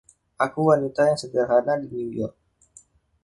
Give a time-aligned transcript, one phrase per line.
[0.45, 2.33] Aku wanita yang sederhana di New York.